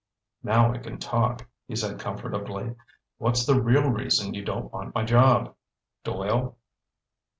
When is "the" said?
3.45-3.61